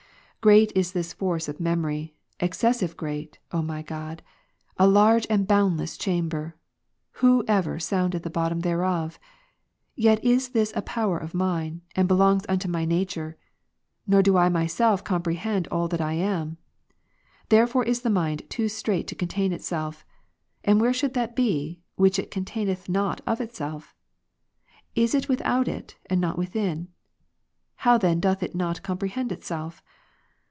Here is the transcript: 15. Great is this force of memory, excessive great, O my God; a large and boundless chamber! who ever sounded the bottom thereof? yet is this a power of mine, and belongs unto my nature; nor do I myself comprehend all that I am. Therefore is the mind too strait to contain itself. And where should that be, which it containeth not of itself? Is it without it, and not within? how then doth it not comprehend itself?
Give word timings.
15. 0.43 0.49
Great 0.53 0.71
is 0.75 0.91
this 0.91 1.13
force 1.13 1.47
of 1.47 1.59
memory, 1.59 2.15
excessive 2.39 2.97
great, 2.97 3.37
O 3.51 3.61
my 3.61 3.83
God; 3.83 4.23
a 4.75 4.87
large 4.87 5.27
and 5.29 5.47
boundless 5.47 5.95
chamber! 5.99 6.55
who 7.21 7.45
ever 7.47 7.79
sounded 7.79 8.23
the 8.23 8.29
bottom 8.31 8.61
thereof? 8.61 9.19
yet 9.95 10.17
is 10.25 10.49
this 10.49 10.73
a 10.75 10.81
power 10.81 11.19
of 11.19 11.35
mine, 11.35 11.81
and 11.95 12.07
belongs 12.07 12.43
unto 12.49 12.67
my 12.67 12.85
nature; 12.85 13.37
nor 14.07 14.23
do 14.23 14.35
I 14.35 14.49
myself 14.49 15.03
comprehend 15.03 15.67
all 15.67 15.87
that 15.89 16.01
I 16.01 16.13
am. 16.13 16.57
Therefore 17.49 17.83
is 17.83 18.01
the 18.01 18.09
mind 18.09 18.49
too 18.49 18.67
strait 18.67 19.05
to 19.09 19.15
contain 19.15 19.53
itself. 19.53 20.03
And 20.63 20.81
where 20.81 20.91
should 20.91 21.13
that 21.13 21.35
be, 21.35 21.81
which 21.97 22.17
it 22.17 22.31
containeth 22.31 22.89
not 22.89 23.21
of 23.27 23.41
itself? 23.41 23.93
Is 24.95 25.13
it 25.13 25.29
without 25.29 25.67
it, 25.67 25.97
and 26.07 26.19
not 26.19 26.39
within? 26.39 26.87
how 27.75 27.99
then 27.99 28.19
doth 28.19 28.41
it 28.41 28.55
not 28.55 28.81
comprehend 28.81 29.31
itself? 29.31 29.83